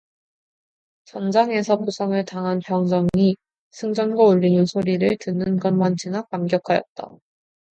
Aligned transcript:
전장에서 1.05 1.77
부상을 1.77 2.25
당한 2.25 2.57
병정이 2.57 3.35
승전고 3.69 4.29
울리는소리를 4.29 5.15
듣는 5.19 5.57
것만치나 5.59 6.23
감격하였다. 6.23 7.19